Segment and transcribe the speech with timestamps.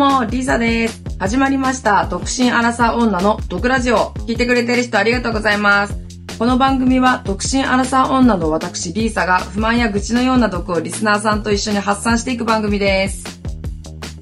[0.00, 1.04] も、リサです。
[1.18, 2.06] 始まりました。
[2.06, 4.14] 独身アラサー女の毒ラジオ。
[4.26, 5.94] 聞いてくれてる人ありがとうございます。
[6.38, 13.42] この番組は、独身アラサー女の私、リーサが不満や愚痴のような毒をリスナーさんと一緒に発散していく番組です。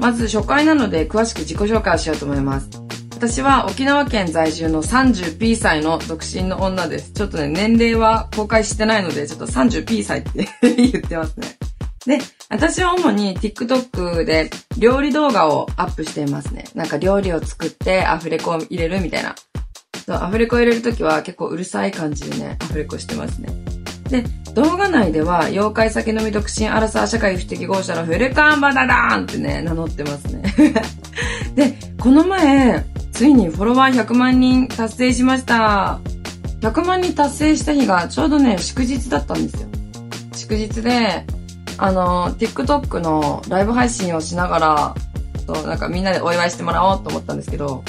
[0.01, 2.69] まず、初回なので詳しく自己紹介をしようと思います。
[3.13, 7.13] 私は沖縄県在住の 30P 歳の独身の女です。
[7.13, 11.68] ちょっとね、年齢は公開してないので、ちょっと 30P 歳って 言ってますね。
[12.09, 14.49] で、私は主に TikTok で
[14.79, 16.65] 料理動画をアップしていますね。
[16.75, 19.35] なんか料理を作ってアフレコを入れるみたいな。
[20.07, 23.51] そう、アフレコ入れるときは結構うるさい感じでね、アフレコしてますね。
[24.09, 30.55] で、動画内では、妖怪酒飲み独身アラサー社会不適合者のフルカンバダダーンってね、名乗ってますね。
[31.55, 36.01] で、この前、ついにフォロワー100万人達成しました。
[36.63, 39.69] 100万人達成した日がちょうどね、祝日だったんですよ。
[40.33, 41.27] 祝日で、
[41.79, 44.95] あの、TikTok のライブ配信をしながら、
[45.47, 47.83] そう、なんかみんなでお祝いしてもらおうと思ったんですけど、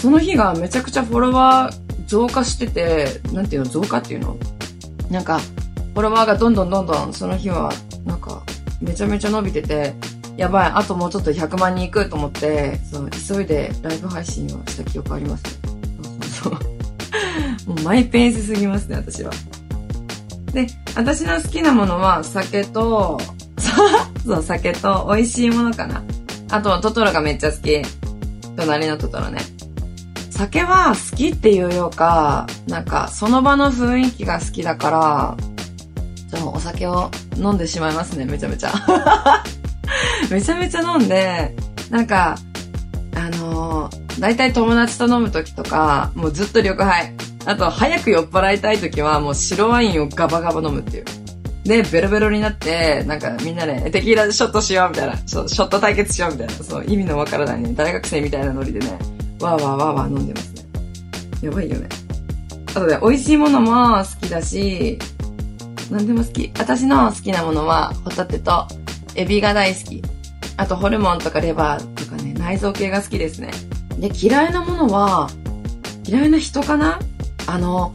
[0.00, 4.36] その日がめちゃくちゃフォロワー増加してて、なんていうの、増加っていうの？
[5.10, 7.72] なんか、フォロワーがどんどんどんどんその日は、
[8.04, 8.42] なんか、
[8.80, 9.94] めちゃめちゃ伸びてて、
[10.36, 15.60] やばい、あともうちょっと100万人いくと思って、そう、急いでライブ配信をした記憶あります。
[16.42, 16.58] そうそうそ
[17.66, 17.68] う。
[17.68, 19.32] もうマイペースすぎますね、私は。
[20.52, 23.18] で、私の好きなものは酒と、
[24.24, 26.02] そう、酒と美味しいものかな。
[26.50, 27.82] あと、トトロがめっちゃ好き。
[28.56, 29.40] 隣のトトロね。
[30.30, 35.36] 酒は好きっていうようか、なんか、その場の雰囲気が好きだから、
[36.28, 38.72] じゃあお酒を飲んでしまいますね、めちゃめちゃ。
[40.30, 41.54] めちゃめちゃ飲んで、
[41.90, 42.36] なんか、
[43.14, 47.14] あのー、大体友達と飲む時とか、もうずっと緑杯。
[47.46, 51.04] あと、早く酔っ払いたい時はもう白ワインをガバガバ飲むっていう。
[51.64, 58.98] で、ベロベロになって、なんかみんなで、テキーラでショットしようみたいな、ショット対決しようみたいな、そう、意味のわからないね、大学生みたいなノリでね、
[59.40, 60.62] わーわーわーわー飲んでますね。
[61.42, 61.88] やばいよね。
[62.66, 64.98] あとで、美味しいものも好きだし、
[65.90, 66.52] 何でも好き。
[66.58, 68.66] 私の好きなものは、ホタテと
[69.14, 70.02] エビが大好き。
[70.56, 73.50] あとホルモンとかレバーとかね、内臓系が好きですね。
[73.98, 75.28] で、嫌いなものは、
[76.04, 77.00] 嫌いな人かな
[77.46, 77.94] あの、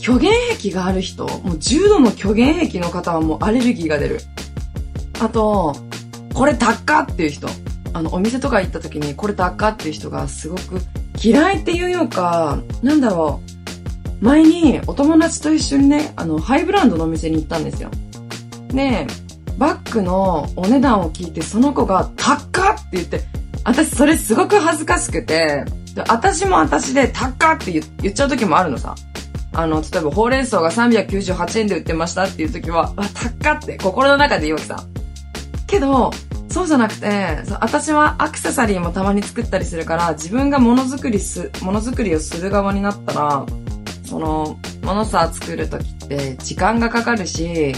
[0.00, 4.20] 虚言癖がある人、もう重度の虚言癖の方はもうアレルギーが出る。
[5.20, 5.74] あと、
[6.34, 7.48] これ高っていう人。
[7.92, 10.80] あの、お店とか行った時にこれ高っていう人がすごく
[11.22, 13.40] 嫌いっていうか、なんだろ
[14.20, 14.24] う。
[14.24, 17.90] 前にお友達と一緒にね、あの、ハイブランドのお店に行ったんですよ。
[18.68, 19.06] で、
[19.58, 23.20] バッグのお値段を聞いてその子が高って言って、
[23.64, 25.64] 私それすごく恥ずかしくて、
[26.08, 28.94] 私も私で高って言っちゃう時もあるのさ。
[29.52, 33.02] あの、例えばほうれん草が398円で売ってましたっていう時は、あ、
[33.40, 34.84] 高って心の中で言うわけさ。
[35.66, 36.10] けど、
[36.50, 43.46] そうじゃなくて、私はアクセサリーもたまに作ったりするから、自分がものづくりす、ものづくりをする側になったら、
[44.04, 47.74] その、ものさ、作る時って時間がかかるし、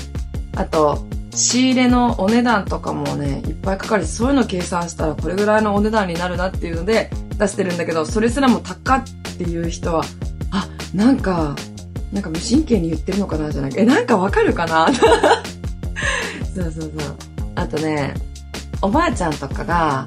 [0.57, 1.07] あと、
[1.39, 9.05] 仕入れのお値段とかもね、いっぱいかかるし、そういうの計算したらこれぐらいのお値段になるなっていうので出してるんだけど、それすらも高っ
[9.37, 10.05] ていう人は、
[10.51, 11.55] あ、なんか、
[12.13, 14.89] なんか無神経に言ってるのかなじゃないえ、なんかわかるかな？
[16.55, 16.93] そうそうそう。
[17.55, 18.15] あとね、
[18.83, 20.07] おばあちゃんとかが、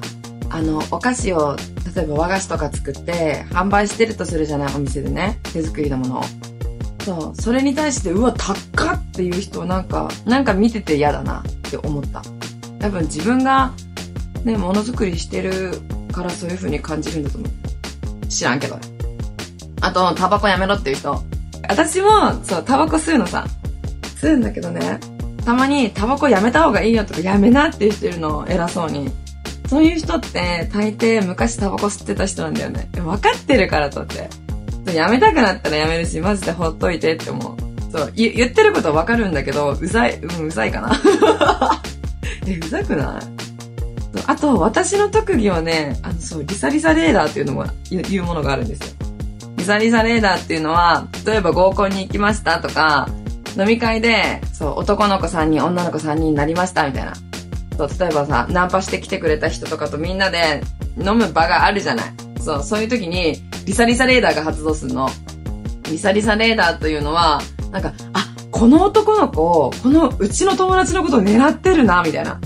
[0.50, 1.56] あの、お菓子を、
[1.96, 5.40] 例えば和菓子とか作って販売してるとするじゃないお店でね。
[5.52, 6.22] 手作りのものを。
[7.04, 7.40] そう。
[7.40, 8.56] それに対して、うわ、高っ
[9.12, 12.22] っていう人なんか、なんか見てて嫌だなって思った。
[12.78, 13.72] 多分自分が、
[14.42, 15.72] ね、ものづくりしてる
[16.12, 18.26] からそういう風に感じるんだと思う。
[18.28, 18.78] 知らんけど。
[19.82, 21.22] あと、タバコやめろっていう人。
[21.68, 23.46] 私も、そう、タバコ吸うのさ。
[24.18, 24.98] 吸うんだけどね。
[25.44, 29.10] たまにタバコやめた方がいいよとかやめなっていう人いるの、偉そうに。
[29.68, 32.88] そういう人って大抵昔タバコ吸ってた人なんだよね。
[32.94, 34.30] 分かってるからとって。
[34.94, 37.71] やめたくなったらやめるし、マジでほっといてって思う。
[37.92, 40.92] そう、言ってることはわかるんだけど、うざい、うん、うざいかな。
[42.46, 43.42] え、うざくない？
[44.26, 48.86] あと、私の特技はね、あの、そう、リサリサレーダーっていうのも、いうものがあるんですよ。
[49.56, 53.08] リサリサレーダーっていうのは、例えば合コンに行きましたとか、
[53.58, 57.12] 飲み会で、そう、男の子3人、女の子3人になりましたみたいな。
[57.76, 60.62] そう、例えばさ、ナンパしてきてくれた人とかとみんなで
[60.98, 62.06] 飲む場があるじゃない。
[62.40, 65.08] そう、そういう時に、リサリサレーダーが発動するの。
[65.90, 67.40] リサリサレーダーというのは、
[67.72, 72.38] なんか、あ、この男の子、このうちの友達のことを狙ってるな、みたいな。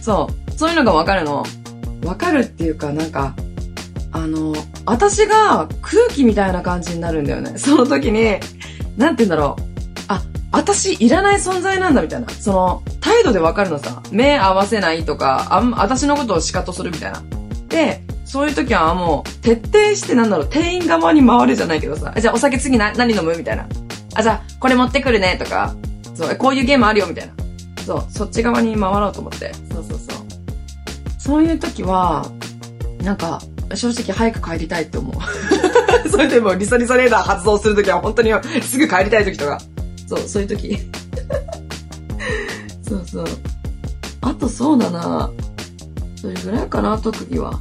[0.00, 0.50] そう。
[0.58, 1.44] そういうのがわかるの。
[2.04, 3.34] わかるっていうか、なんか、
[4.12, 4.54] あの、
[4.86, 7.58] 私が空気みたいな感じになるんだよね。
[7.58, 8.38] その時に、
[8.96, 9.62] なんて言うんだろう。
[10.08, 12.28] あ、私いらない存在なんだみたいな。
[12.30, 14.02] その、態度でわかるのさ。
[14.10, 17.22] 目合わせないとか、あん、私のことをシカトするみたいな。
[17.68, 23.36] で、そういう時はもう、徹底してなんだろう、店員側に回るじゃないけどさ、じゃあお酒次な何飲む？
[23.36, 23.66] みたいな。
[24.14, 25.74] あ、じゃあこれ持ってくるねとか、
[26.14, 27.32] そう、こういうゲームあるよみたいな。
[27.84, 29.52] そう、そっち側に回ろうと思って。
[29.72, 30.20] そうそうそう。
[31.18, 32.26] そういう時は、
[33.02, 33.40] なんか、
[33.74, 35.14] 正直早く帰りたいって思う。
[36.10, 39.60] それでもリサリサレーダー発動するときは本当にすぐ帰りたいときとか。
[40.06, 40.76] そう、そういうとき。
[42.86, 43.26] そうそう。
[44.22, 45.30] あとそうだな。
[46.20, 47.58] それぐらいかな、特技は。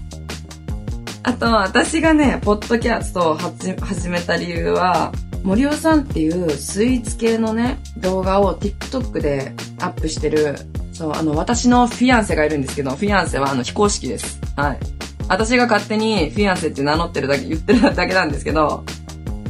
[1.23, 5.11] あと、私がね、ポッドキャストを始めた理由は、
[5.43, 10.55] 森尾さんっていうスイーツ系のね、動画を TikTok でアップしてる、
[10.93, 14.39] そう、あの、私のフィアンセがいるんですけど、フィアンセはあの、非公式です。
[14.55, 14.79] はい。
[15.27, 18.83] 私が勝手にフィアンセって名乗ってるだけ、言ってるだけなんですけど、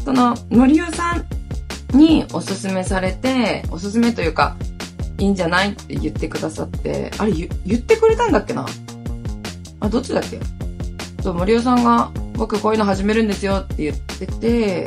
[0.06, 4.56] その、森尾さんにおすすめされて、おすすめというか、
[5.18, 8.66] いいんじゃないって言ってくださって、あれ言ってくれたんだっけな？
[9.82, 10.40] あ、どっちだっけ？
[11.22, 14.86] そう、森尾さんが、僕こういうの始めるんですよって言ってて、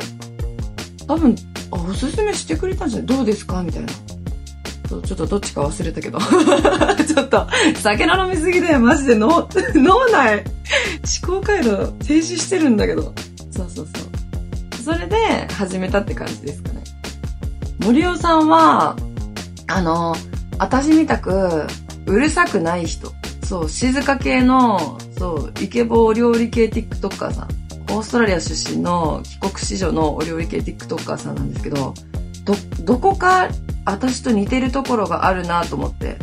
[1.07, 1.35] 多分、
[1.71, 3.07] あ、おすすめしてくれたんじゃない？
[3.07, 3.61] どうですか？
[3.63, 3.87] みたいな。
[3.87, 6.19] ちょっとどっちか忘れたけど。
[7.03, 7.47] ちょっと、
[7.77, 10.43] 酒の飲みすぎでマジで脳、 脳内、
[11.23, 13.13] 思考回路停止してるんだけど。
[13.51, 13.87] そうそう
[14.85, 14.95] そう。
[14.95, 16.83] それで始めたって感じですかね。
[17.79, 18.95] 森尾さんは、
[19.67, 20.15] あの、
[20.59, 21.65] 私みたく、
[22.05, 23.11] うるさくない人。
[23.43, 27.47] そう、静か系の、そう、イケボお料理系 TikToker さん。
[27.93, 31.93] オーストラリア出身の帰国子女のお料理系 TikToker さんなんですけど、
[32.43, 33.49] ど、どこか
[33.85, 36.17] 私と似てるところがあるなと思って。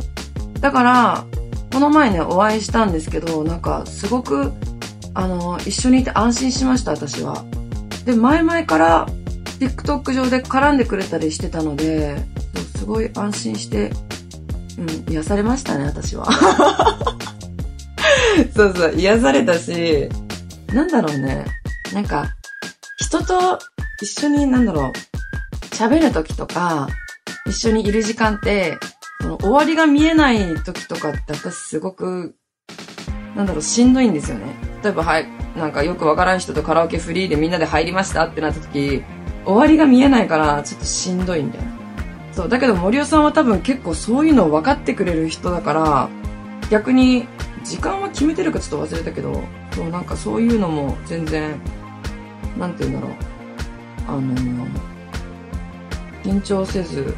[0.61, 1.25] だから、
[1.73, 4.53] この前ね、お会いしたんですけど、なんか、すごく、
[5.15, 7.45] あの、一緒にいて安心しました、私は。
[8.05, 9.07] で、前々から、
[9.61, 12.17] TikTok 上で絡んでくれたりしてたので、
[12.77, 13.93] すごい安心して、
[14.79, 16.27] うん、癒されましたね、私は。
[18.57, 20.09] そうそう、癒されたし、
[20.73, 21.45] なんだろうね。
[21.93, 22.27] なんか、
[22.99, 23.59] 人と
[24.03, 24.93] 一緒に、なんだろう、
[25.75, 26.89] 喋るときとか、
[27.47, 28.79] 一緒にいる時間って、
[29.21, 32.35] その終わりが見えない時とかって私すごく、
[33.35, 34.55] なんだろう、しんどいんですよね。
[34.83, 35.27] 例えば、はい、
[35.57, 39.03] なんかよくわからん人とカラオケフリーでみんなで入りましたってなった時、
[39.45, 41.65] 終わりが見えないからちょっとしんどいんだよ。
[42.33, 46.09] そう、だけど森尾さんは多分結構そういうのを分かってくれる人だから、
[46.71, 47.27] 逆に
[47.65, 51.61] 時間は決めてるかちょっと忘れたけど、そう、なんかそういうのも全然、
[52.59, 53.17] なんて言うんだろう。
[54.09, 54.21] あの、
[56.23, 57.15] 緊張せず、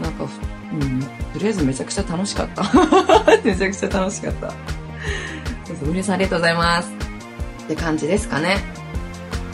[0.00, 0.24] なんか、
[0.72, 1.00] うん、
[1.32, 2.62] とりあえずめちゃくちゃ楽しかった。
[3.44, 4.50] めちゃくちゃ楽しかった。
[5.64, 6.92] そうそう、皆さんありがとうございます。
[7.64, 8.58] って感じですかね。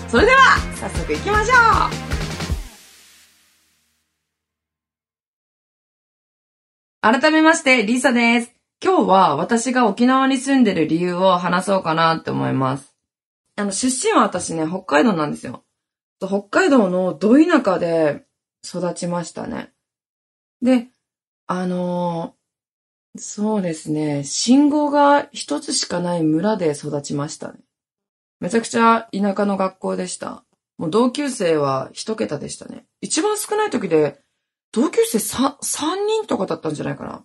[0.09, 2.07] それでは、早速行きましょう
[7.01, 8.53] 改めまして、リサです。
[8.83, 12.96] 今日は私が沖縄に住んでる理由を話そうかなって思います。
[13.57, 15.65] あの、出身は私ね、北海道なんですよ。
[16.21, 18.27] 北海道のど田舎で
[18.65, 19.73] 育ちましたね。
[20.63, 20.89] で、
[21.47, 27.61] あのー、そうですね、信号が一つしかない村で育ちましたね。
[28.41, 30.45] めちゃくちゃ田舎の学校でした。
[30.77, 32.87] もう同級生は一桁でしたね。
[33.01, 34.21] 一番少ない時で、
[34.73, 37.25] 同級生三、三人とかだったんじゃないかな。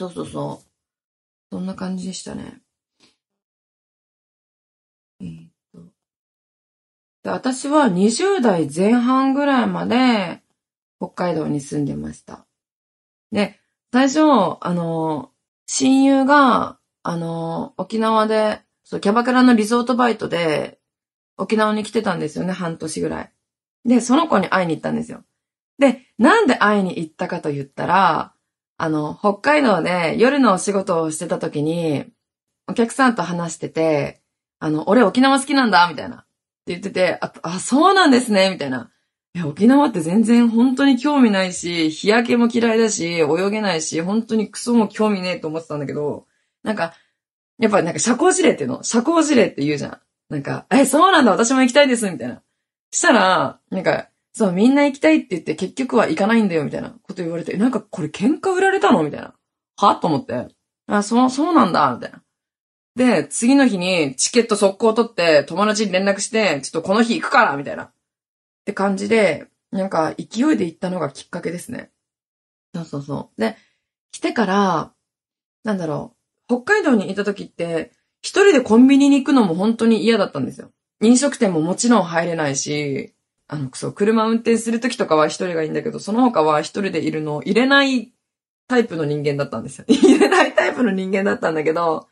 [0.00, 0.66] そうそうそう。
[1.52, 2.63] そんな感じでしたね。
[7.24, 10.42] で私は20代前半ぐらいまで
[10.98, 12.46] 北海道に住んでました。
[13.32, 13.58] で、
[13.92, 14.20] 最初、
[14.60, 15.30] あの、
[15.66, 20.78] 親友が、あの、沖縄で、そう、キャバクラのリゾートバイトで、
[21.36, 23.32] 沖縄に来てたんですよね、半年ぐらい。
[23.84, 25.24] で、その子に会いに行ったんですよ。
[25.78, 28.34] で、なんで会いに行ったかと言ったら、
[28.76, 32.06] あの、北海道で夜のお仕事をしてた時に、
[32.68, 34.20] お客さんと話してて、
[34.58, 36.24] あの、俺沖縄好きなんだ、みたいな。
[36.64, 38.90] って言ってて、あ、あそうなんですね、みたいな。
[39.34, 46.26] いや、沖縄って全然本当に興味ないし、日焼けも嫌いだし、泳げないし、本当にクソも興味ねえと思ってたんだけど、
[46.62, 46.94] なんか、
[47.58, 48.82] やっぱなんか社交辞令っていうの？
[48.82, 50.00] 社交辞令って言うじゃん。
[50.30, 52.42] なんか、え、そうなんだ、私も行きたいです、みたいな。
[52.90, 59.02] したら、なんか、そう、みんな行きたいって言って結局は行かないんだよ、みたいなこと言われて、なんかこれ喧嘩売られたの？
[59.02, 59.34] みたいな。
[59.76, 59.96] は？
[59.96, 60.48] と思って。
[60.86, 62.22] あ、そう、そうなんだ、みたいな。
[62.96, 67.84] で、次の日にチケット速攻取って友達に連絡して、ちょっとこの日行くから、みたいな。
[67.84, 67.92] っ
[68.64, 71.90] て感じで、なんか勢いで行ったのがきっかけですね。
[72.74, 73.40] そうそうそう。
[73.40, 73.56] で、
[74.12, 74.92] 来てから、
[75.64, 76.14] なんだろ
[76.48, 80.70] う、北海道にいた時って、一人でコンビニに行くのも本当に嫌だったんですよ。
[81.02, 83.12] 飲食店ももちろん入れないし、
[83.48, 88.12] あの、そう、車運転するときとかは一人がいいんだけど、その他は一人でいるのを入れない
[88.68, 89.84] タイプの人間だったんですよ。
[89.90, 92.08] 入れないタイプの人間だったんだけど、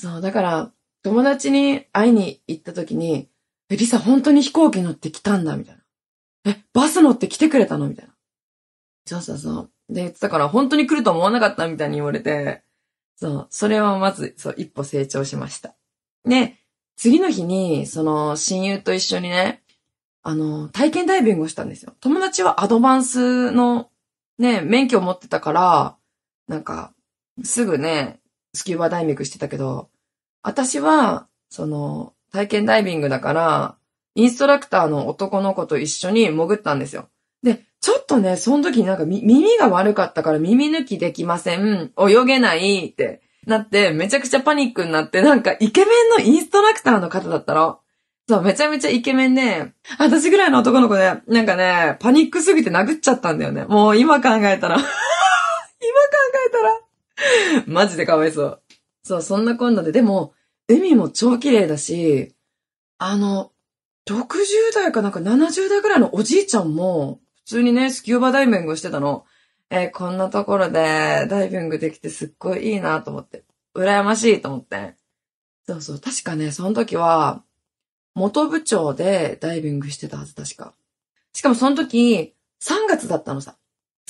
[0.00, 3.28] そう、だから、友達に会いに行った時に、
[3.68, 6.52] え、リサ本当に飛行機乗って来たんだ、みたいな。
[6.52, 7.86] え、バス乗って来てくれたの？
[7.86, 8.14] みたいな。
[9.04, 9.70] そうそうそう。
[9.90, 12.62] で、言ってたから、本当に来ると思わなかったみたいに言われて、
[13.16, 15.74] そう、それはまず、そう、一歩成長しました。
[16.24, 16.56] で、
[16.96, 19.62] 次の日に、その、親友と一緒にね、
[20.22, 21.94] あの、体験ダイビングをしたんですよ。
[22.00, 23.90] 友達はアドバンスの、
[24.38, 25.96] ね、免許を持ってたから、
[26.48, 26.94] なんか、
[27.42, 28.19] すぐね、
[28.54, 29.88] スキューバダイビングしてたけど、
[30.42, 33.76] 私は、その、体験ダイビングだから、
[34.14, 37.08] インストラクターの男の子と一緒に潜ったんですよ。
[37.42, 41.92] で、ちょっとね、その時になんか耳が悪かったから耳抜きできません。
[41.98, 47.80] 泳げないってなって、めちゃくちゃパニックになって、なんかイケメンのインストラクターの方だったの。
[48.28, 53.64] そう、めちゃめちゃイケメンで、私ぐらいの男の子で、なんかね、パニックすぎて殴っちゃったんだよね。
[53.64, 54.76] もう今考えたら。
[54.78, 54.88] 今考
[56.46, 56.89] えたら。
[57.66, 58.62] マジでかわいそう。
[59.02, 60.34] そう、そんなこんなで、でも、
[60.68, 62.34] 海も超綺麗だし、
[62.98, 63.52] あの、
[64.06, 69.24] 60代かなんか70代ぐらいのおじいちゃんも、普通にね、スキューバダイビングしてたの。
[69.70, 73.44] えー、こんなところでダイビングできてすっごいいいなと思って。
[73.74, 74.96] 羨ましいと思って。
[75.66, 77.44] そうそう、確かね、その時は、
[78.14, 80.74] 元部長でダイビングしてたはず、確か。
[81.32, 83.56] しかもその時、3月だったのさ。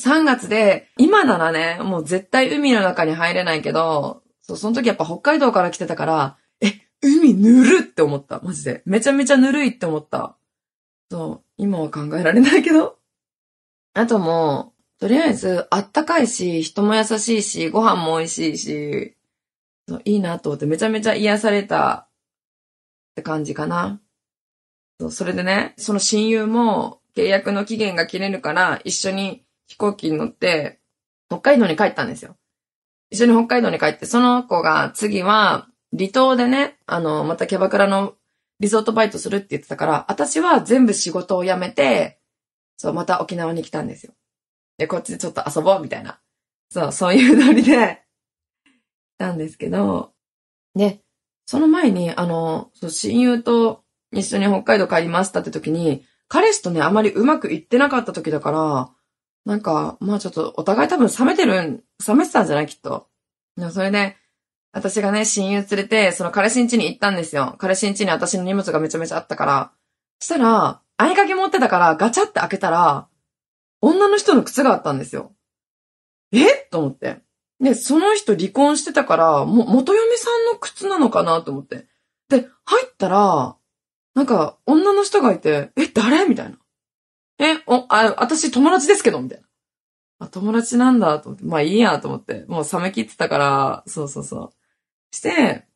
[0.08, 8.40] 3月で、今ならね、もう絶対海の中に入れないけど、そう、その時やっぱ北海道から来てたから、え、海ぬるって思った。
[8.40, 8.82] マジで。
[8.84, 10.36] めちゃめちゃぬるいって思った。
[11.10, 12.98] そう、今は考えられないけど。
[13.94, 19.16] あともう、とりあえず、あったかいし、人も優しいし、ご飯も美味しいし、
[19.88, 22.08] そういいなと思ってめちゃめちゃ癒された
[23.12, 24.00] って感じかな。
[25.00, 30.80] そう、それでね、その親友も契約の期限が切れるから一緒に飛行機に乗って
[31.28, 32.36] 北海道に帰ったんですよ。
[33.10, 38.14] 一緒に北海道に帰って、その子が次は離島でね、あの、またキャバクラの
[38.58, 42.18] リゾートバイトするって言ってたから、私は全部仕事を辞めて、
[42.76, 44.12] そう、また沖縄に来たんですよ。
[44.76, 46.20] で、こっちでちょっと遊ぼうみたいな。
[46.68, 48.02] そう、そういうノリで、
[49.18, 50.12] たんですけど、
[50.74, 51.00] で、
[51.46, 58.90] その前に、あの、そう親友と一緒に北海道帰りましたって時に、彼氏とね、あまりうまくいってなかった時だから、
[59.46, 62.66] なんか、まあちょっと、お互い多分冷めてる冷めてたんじゃない？
[62.66, 63.08] きっと。
[63.72, 64.16] それで、
[64.72, 67.56] 私がね、親友連れて、その彼氏ん家に行ったんですよ。
[67.58, 69.72] 彼氏ん家に私の荷物がめちゃめちゃあったから。
[70.20, 73.08] したら、合鍵持ってたから、ガチャって開けたら、
[73.80, 75.32] 女の人の靴があったんですよ。
[76.32, 76.46] え？
[76.70, 77.22] と思って。
[77.60, 81.86] で、その人離婚してたから、も、元嫁さんの靴なのかなと思って。
[82.28, 83.56] で、入ったら、
[84.14, 86.26] なんか、女の人がいて、え、誰？
[86.26, 86.58] みたいな。
[87.40, 89.46] え、お、あ、私友達ですけどみたいな。
[90.26, 91.44] あ、友達なんだと思って。
[91.46, 92.44] まあいいやと思って。
[92.46, 94.52] もう冷め切ってたから、そうそうそ
[95.10, 95.16] う。
[95.16, 95.66] して、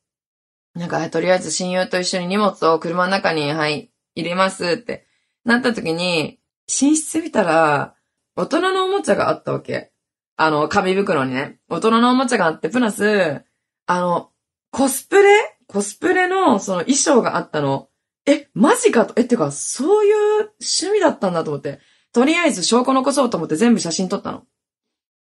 [0.74, 5.06] なんか、とりあえず親友と一緒に荷物を車の中に、はい、入れますって
[5.44, 7.94] なった時に、寝室見たら、
[8.36, 9.92] 大人のおもちゃがあったわけ。
[10.36, 13.42] あの、紙袋にね、大人のおもちゃがあって、プラス、
[13.86, 14.30] あの、
[14.70, 15.58] コスプレ？
[15.68, 17.88] コスプレのその衣装があったの。
[18.26, 20.16] え、マジかと、え、ってか、そういう
[20.60, 21.80] 趣味だったんだと思って。
[22.12, 24.44] とりあえず証拠残そうと思って全部写真撮ったの。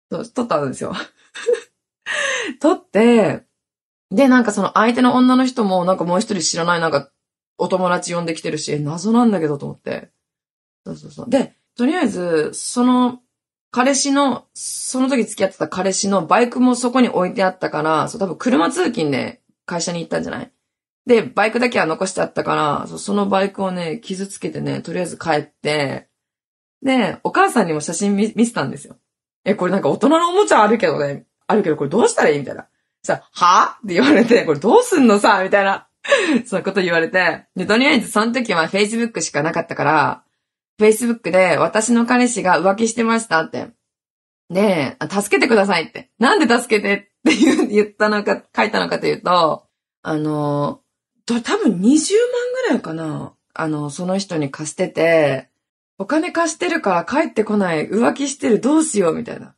[0.09, 0.93] 撮ったんですよ。
[2.59, 3.45] 撮って、
[4.11, 7.09] で、なんかその相手の女の人もなんかもう一人知らないなんか
[7.57, 10.11] お友達呼んできてるし、え、謎なんだけどと思って。
[10.85, 11.29] そうそうそう。
[11.29, 13.19] で、とりあえず、その
[13.71, 20.51] 彼氏の、その時付き合ってた彼氏のバイクもそこに置いてあったから、そう多分車通勤で会社に行ったんじゃない？
[21.05, 26.07] で、バイクだけは残してあったから、そのバイクをね、傷つけてね、とりあえず帰って、
[26.83, 28.97] で、お母さんにも写真見見せたんですよ。
[29.45, 32.67] え、これなんか大人のおもちゃあるけどね、あるけどこれどうしたらいいみたいな。
[33.03, 33.77] さ、は？
[33.83, 35.43] って言われて、これどうすんのさ？
[35.43, 35.87] みたいな。
[36.45, 37.45] そういうこと言われて。
[37.55, 40.23] で、とりあえずその時は Facebook しかなかったから、
[40.79, 43.67] Facebook で私の彼氏が浮気してましたって。
[44.49, 46.09] で、助けてくださいって。
[46.19, 49.65] なんで助けてって言ったのか、書いたのかというと、
[50.01, 50.81] あの、
[51.25, 53.33] 多分20万ぐらいかな。
[53.53, 55.49] あの、その人に貸してて、
[55.97, 59.55] お金貸してるから帰ってこない、浮気してる、どうしよう、みたいな。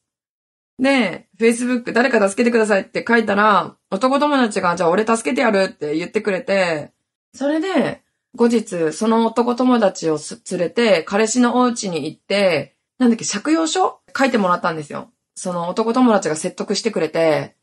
[0.79, 6.91] で、Facebook 誰か助けてくださいって書いたら、男友達が、じゃあ俺助けてやるって言ってくれて、
[7.33, 8.03] それで、
[8.35, 10.17] 後日、その男友達を
[10.49, 15.11] 連れて、彼氏のお家に行って、なんだっけ、借用書書いてもらったんですよ。
[15.35, 17.55] その男友達が説得してくれて、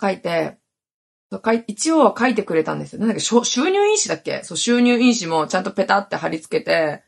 [0.00, 0.58] 書いて、
[1.66, 3.00] 一応は書いてくれたんですよ。
[3.00, 4.42] なんだっけ、収入印紙だっけ？
[4.44, 7.02] そう、収入印紙もちゃんとペタって貼り付けて、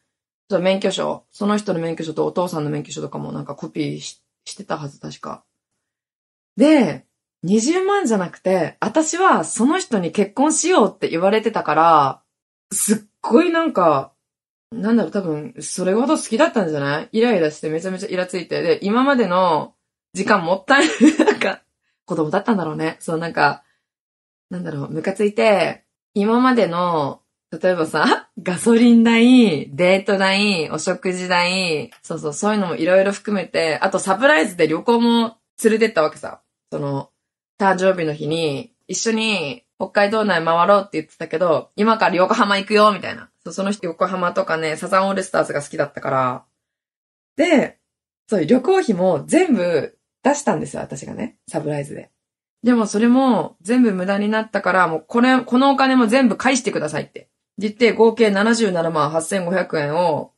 [0.51, 5.43] そ免許証、その人の免許証とお父さんの免許証とかもなんかコピーししてたはず、確か。
[6.57, 7.07] で、
[7.45, 12.23] 20万じゃなくて、私はその人に結婚しようって言われてたから、
[12.73, 14.13] すっごいなんか、
[14.71, 17.09] なんだろう、多分、それほど好きだったんじゃない？
[17.13, 18.61] イライラしてめちゃめちゃイラついて。
[18.61, 19.75] で、今までの
[20.15, 21.27] 時間もったいない。
[21.27, 21.63] なんか、
[22.07, 22.97] 子供だったんだろうね。
[23.01, 23.63] そう、なんか、
[24.55, 25.85] なんだろう、ムカついて、
[26.15, 36.41] 今までの、例えばさ、 ガソリン代、デート代、お食事代、そうそう、そういうのもいろいろ含めて、あとサプライズで旅行も連れてったわけさ。
[36.71, 37.11] その、
[37.59, 43.31] 誕生日の日に、一緒に北海道内回ろうって言ってたけど、今から横浜行くよ、みたいな。
[43.51, 46.45] その人横浜とかね、サザンオールスターズが好きだったから。
[47.37, 47.81] で、
[48.29, 51.39] そう旅行費も全部出したんですよ、私がね。
[51.49, 52.14] サプライズで。
[52.65, 57.29] でもそれも全部無駄になったから、もうこれ、このお金も全部返してくださいって。
[57.59, 60.33] 言って合計77万8500円を、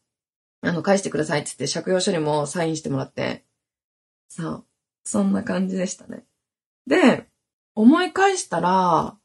[0.61, 3.45] あの、返してくださいって言って借用書にもサインしてもらって。
[4.29, 4.65] そう。
[5.05, 6.25] そんな感じでしたね。
[6.89, 7.29] で、
[7.77, 9.17] 思い返したら、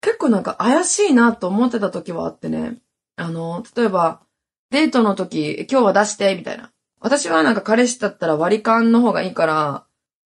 [0.00, 2.78] 結構なんか怪しいなと思ってた時はあってね。
[3.16, 4.22] あの、例えば、
[4.70, 6.70] デートの時、今日は出して、みたいな。
[7.00, 9.86] 私はなんか彼氏だったら割り勘の方がいいから、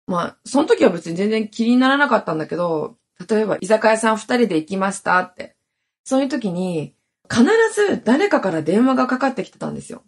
[0.07, 2.97] まあ、その時は別に全然気にならなかったんだけど、
[3.29, 5.57] 例えば居酒屋さん二人で行きましたって。
[6.05, 6.95] そういう時に、
[7.31, 7.45] 必
[7.75, 10.03] ず誰かから電話がかかってきてたんですよ。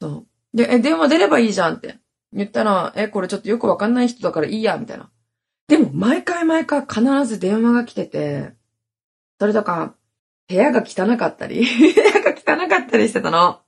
[0.00, 0.56] そう。
[0.56, 1.98] で、え、電話出ればいいじゃんって
[2.32, 5.10] 言ったら、え、これちょっとよくわかんない人だからいいや、みたいな。
[5.66, 8.54] でも、毎回毎回必ず電話が来てて、
[9.38, 9.94] それとか、
[10.48, 11.60] 部屋が汚かったり、
[11.94, 13.60] 部屋が汚かったりしてたの。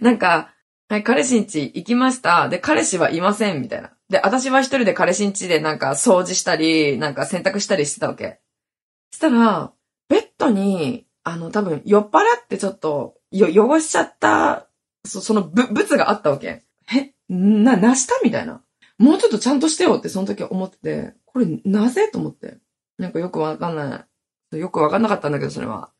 [0.00, 0.52] なんか、
[0.88, 2.48] はい、彼氏ん家行きました。
[2.48, 3.95] で、彼氏はいません、みたいな。
[4.08, 8.40] で、私は一人で彼氏ん家でなんか掃除したり、なんか洗濯したりしてたわけ。
[9.10, 9.72] したら、
[10.08, 14.68] ベッドに、あの、多分酔っ払ってちょっと、よ、汚しちゃった、
[15.04, 16.62] そそのぶ、物があったわけ。
[16.94, 18.62] えな、なしたみたいな。
[18.98, 22.58] もうちょっとちゃんとしてよってその時思ってて、これなぜと思って。
[22.98, 24.06] なんかよくわかんな
[24.52, 24.58] い。
[24.58, 25.90] よくわかんなかったんだけど、それは。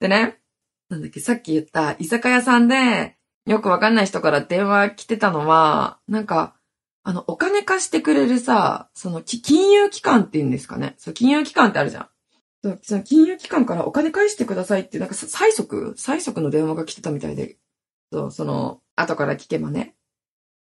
[0.00, 0.40] でね、
[0.88, 6.56] なんだっけ、さっき言った居酒屋さんで、よくわかんない人から電話来てたのは、なんか、
[7.04, 10.94] あの、お金貸してくれるさ、その、金融機関って言うんですかね。
[10.98, 12.08] そう、金融機関ってあるじゃん。
[12.82, 15.94] その金融機関からお金返してくださいって、なんか催促？
[15.98, 17.56] 催促の電話が来てたみたいで。
[18.12, 19.96] そう、その、後から聞けばね。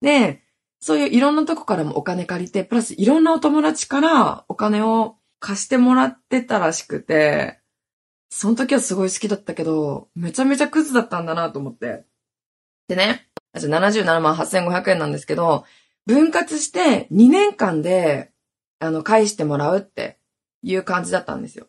[0.01, 0.43] で、
[0.79, 7.59] そういういろんなとこからもお金借りて、プラスいろんなお友達からお金を貸してもらってたらしくて、
[8.29, 12.05] その時はすごい好きだったけど、めちゃめちゃクズだったんだなと思って。
[12.87, 15.65] でね、じゃ77万8500円なんですけど、
[16.07, 18.31] 分割して2年間で、
[18.79, 20.17] あの、返してもらうって
[20.63, 21.67] いう感じだったんですよ。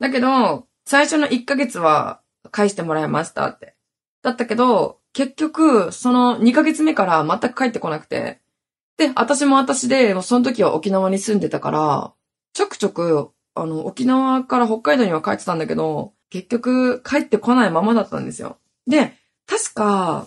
[0.00, 3.76] だけど、最初の1ヶ月は返してもらいましたって。
[4.22, 8.40] だったけど、結局、その2ヶ月目から全く帰ってこなくて。
[8.96, 12.12] で、私も私で、その時は沖縄に住んでたから、
[12.54, 18.58] ちょくちょく、あの、沖縄から北海道には帰ってたんだけど、結局帰ってこないままだったんですよ。
[18.88, 19.14] で、
[19.46, 20.26] 確か、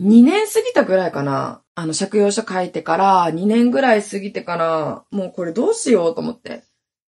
[0.00, 1.62] 2年過ぎたぐらいかな。
[1.74, 6.64] あの、借用書書いてから、2年ぐらい過ぎてから、もうこれどうしようと思って。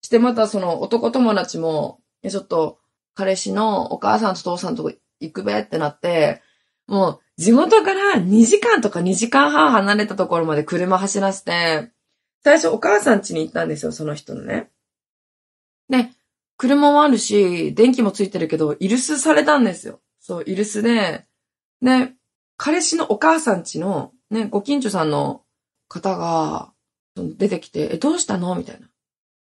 [0.01, 2.79] してまたその男友達も、ちょっと、
[3.15, 6.41] 彼氏のお母さんと父さんとこ行くべってなって、
[6.87, 11.91] もう、地元から2時間とか2時間半離れたところまで車走らせて、
[12.43, 14.69] 最初お母さん家に行ったんですよ、その人のね。
[15.89, 16.09] で、
[16.57, 20.01] 車もあるし、電気もついてるけど、イルスされたんですよ。
[20.19, 21.25] そう、イルスで、
[21.81, 22.13] で、
[22.57, 25.43] 彼氏のお母さん家の、ね、ご近所さんの
[25.87, 26.71] 方が、
[27.15, 28.55] 出てきて、え、どうしたの？
[28.55, 28.87] みたいな。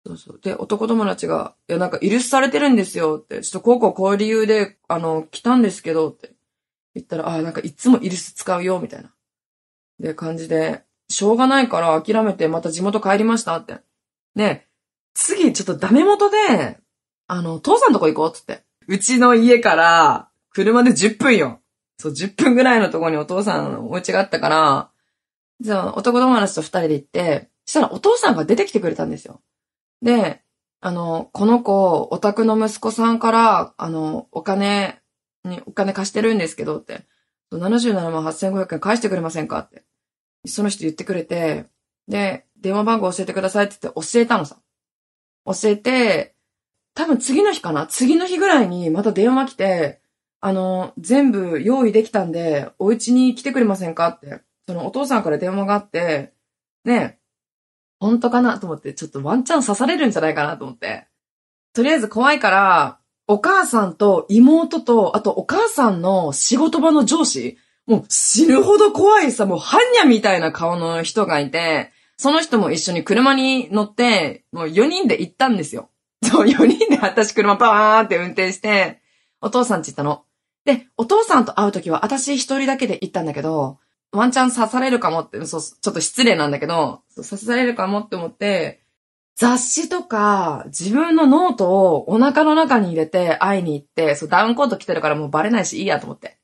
[0.06, 0.40] そうそう。
[0.42, 6.34] で、男友達が、いや、なんか、イルスされてるんですよって、ちょっとこうこうこういう理由で、あの、来たんですけどって。
[6.94, 9.10] 言ったら、あ、なんかいつもイルス使うよ、みたいな。
[9.98, 13.78] で、感じで、しょうがないから諦めてまた地元帰りましたって。
[14.34, 14.66] で、
[15.14, 16.78] 次ちょっとダメ元で、
[17.26, 18.64] あの、父さんとこ行こうっつって。
[18.88, 21.60] うちの家から、車で10分よ。
[21.98, 24.90] そう、10分ぐらいのとこにお父さんのお家があったから、
[25.60, 29.40] じゃあ男友達と二人で行って、そしたらお父さんが出てきてくれたんですよ。
[30.02, 30.42] で、
[30.80, 35.00] あの、この子、お宅の息子さんから、あの、お金
[35.44, 37.06] にお金貸してるんですけどって、
[37.52, 39.84] 77万8500円返してくれませんかって。
[40.46, 41.66] その人言ってくれて、
[42.08, 44.58] で、電話番号教えてくださいって言って教えたのさ。
[45.46, 46.34] 教えて、
[46.94, 50.00] 多分次の日かな次の日ぐらいにまた電話来て、
[50.40, 54.40] あの、全部用意できたんで、お家に来てくれませんかって。
[54.66, 56.32] そのお父さんから電話があって、
[56.84, 57.18] ね、
[58.00, 61.06] 本当かなと思って、ちょっとワンチャン刺されるんじゃないかなと思って。
[61.72, 75.90] とりあえず怖いから、お母さんと妹と、あとお母さんの仕事場の上司、もう死ぬほど怖いさ、もう般若みたいな顔の人がいて、その人も一緒に車に乗って、もう4人で行ったんですよ。
[76.22, 79.00] そう、4人で私車バーンって運転して、
[79.40, 80.24] お父さんち行ったの。
[80.64, 83.78] で、お父さんと会うときは私一人だけで行ったんだけど、
[84.12, 88.82] ワンチャン刺されるかもって、そう、ちょっと失礼なんだけど、刺されるかもって思って、
[89.36, 96.38] 雑誌とか、自分のノートをお腹の中に入れて会いに行って、そう、ダウンコート着てるからもうバレないしいいやと思って。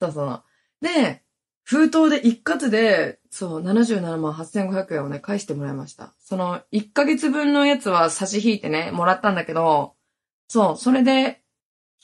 [0.00, 0.42] そうそう。
[0.80, 1.22] で、
[1.64, 6.14] 封筒で一括で、そう、77万8500円をね、返してもらいました。
[6.20, 9.94] その、1ヶ月分のやつは差し引いてね、もらったんだけど、
[10.46, 11.42] そう、それで、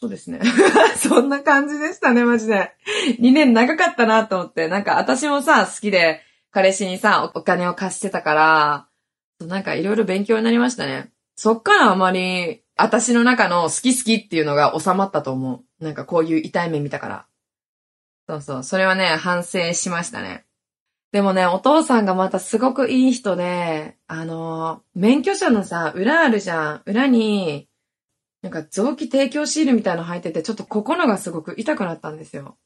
[0.05, 0.41] そうですね。
[1.01, 2.73] そんな感じでしたね、マジで。
[3.21, 4.69] 2年長かったなと思って。
[4.69, 8.89] なんか私もさ、好きで、彼氏にさ、お金を貸してたから、
[9.47, 11.11] なんかいろいろ勉強になりましたね。
[11.37, 15.85] そっからあまり、私の中の好き好きっていうのが収まったと思う。
[15.85, 17.27] なんかこういう痛い目見たから。
[18.29, 18.63] そうそう。
[18.63, 20.45] それはね、反省しましたね。
[21.13, 26.83] でもね、お父さんがまたすごくいい人で、あの、免許証のさ、裏あるじゃん。
[26.85, 27.71] 裏に、
[28.45, 32.59] なんか臓器提供シールみたいなの入ってて、ちょっと心がすごく痛くなったんですよ。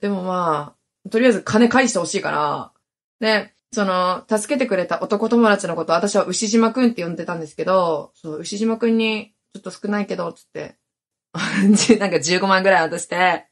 [0.00, 2.72] でもまあ、とりあえず金返してほしいから、
[3.20, 10.78] で、その、助けてくれた男友達のこと、私は牛島くんって呼んでたんですけど、そう、牛島くんに、ちょっと少ないけど、つって、
[11.34, 13.44] なんか15万ぐらい渡して、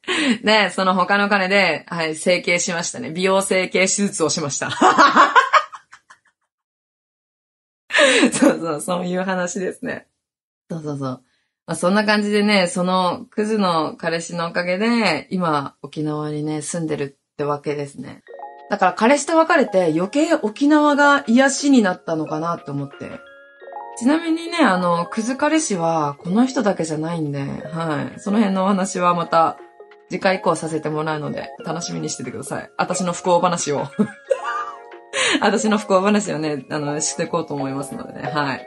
[0.42, 3.10] で、その他の金で、はい、整形しましたね。
[3.10, 4.70] 美容整形手術をしました。
[8.32, 10.06] そうそう、そういう話ですね。
[10.70, 11.24] そうそうそう。
[11.66, 18.22] まあ、そんな感じでね、そのクズの彼氏のおかげで、今、沖縄にね、住んでるってわけですね。
[18.70, 23.20] だから彼氏と別れて余計沖縄が癒しになったのかなって思って。
[23.96, 28.20] ちなみにね、あの、クズ彼氏はこの人だけじゃないんで、はい。
[28.20, 29.56] その辺のお話はまた
[30.10, 32.70] 次回以降させてもらうので、楽しみにしててください。
[32.76, 33.86] 私の不幸話を。
[35.40, 38.66] 私の不幸話をね、あの、していこうと思いますのでね、はい。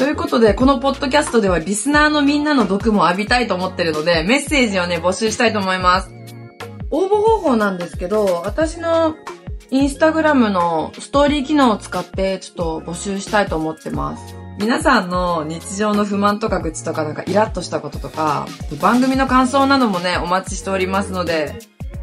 [0.00, 6.14] ということで、このポッドキャストではリスナーのみんなの毒も浴びたいと思ってるので、メッセージをね、募集したいと思います。
[6.90, 9.14] 応募方法なんですけど、私の
[9.70, 14.34] インスタグラムのストーリー機能を使ってちょっと募集したいと思ってます。
[14.58, 18.46] 皆さんの日常の不満とか愚痴とかなんかイラッとしたこととか、
[18.80, 21.58] 番組の感想などもね、お待ちしておりますので、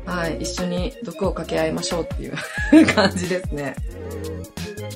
[0.05, 2.36] はい、一緒に毒を掛け合いましょうっていう
[2.93, 3.75] 感じですね。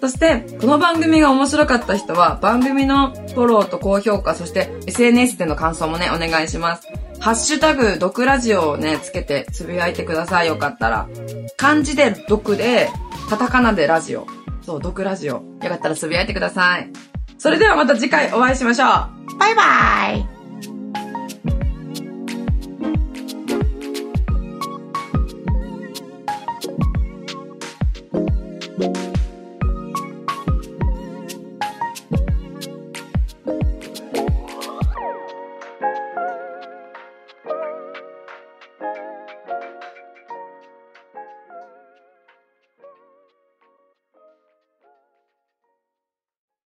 [0.01, 6.87] そして、この番組が面白かった人は、番組のフォローと高評価、そして SNS での感想もね、お願いします。
[7.19, 10.47] ハッシュタグ、毒ラジオをね、つけてつぶやいてください。
[10.47, 11.07] よかったら。
[11.55, 12.89] 漢字で毒で、
[13.29, 14.25] カタカナでラジオ。
[14.63, 15.35] そう、毒ラジオ。
[15.35, 16.89] よかったらつぶやいてください。
[17.37, 19.37] それではまた次回お会いしましょう。
[19.37, 20.30] バイバーイ